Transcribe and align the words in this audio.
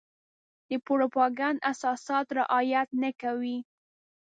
د 0.69 0.71
پروپاګنډ 0.85 1.57
اساسات 1.71 2.27
رعايت 2.39 2.89
نه 3.01 3.09
کوي. 3.21 3.57